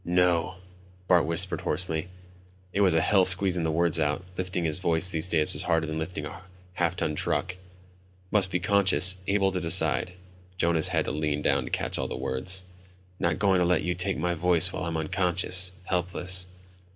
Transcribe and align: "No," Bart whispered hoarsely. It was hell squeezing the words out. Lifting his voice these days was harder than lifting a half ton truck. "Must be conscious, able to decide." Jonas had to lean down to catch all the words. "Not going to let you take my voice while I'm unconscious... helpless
"No," 0.03 0.55
Bart 1.07 1.27
whispered 1.27 1.61
hoarsely. 1.61 2.07
It 2.73 2.81
was 2.81 2.95
hell 2.95 3.23
squeezing 3.23 3.61
the 3.63 3.69
words 3.69 3.99
out. 3.99 4.25
Lifting 4.35 4.63
his 4.65 4.79
voice 4.79 5.07
these 5.09 5.29
days 5.29 5.53
was 5.53 5.61
harder 5.61 5.85
than 5.85 5.99
lifting 5.99 6.25
a 6.25 6.41
half 6.73 6.95
ton 6.97 7.13
truck. 7.13 7.55
"Must 8.31 8.49
be 8.49 8.59
conscious, 8.59 9.17
able 9.27 9.51
to 9.51 9.59
decide." 9.61 10.13
Jonas 10.57 10.87
had 10.87 11.05
to 11.05 11.11
lean 11.11 11.43
down 11.43 11.65
to 11.65 11.69
catch 11.69 11.99
all 11.99 12.07
the 12.07 12.17
words. 12.17 12.63
"Not 13.19 13.37
going 13.37 13.59
to 13.59 13.63
let 13.65 13.83
you 13.83 13.93
take 13.93 14.17
my 14.17 14.33
voice 14.33 14.73
while 14.73 14.85
I'm 14.85 14.97
unconscious... 14.97 15.71
helpless 15.83 16.47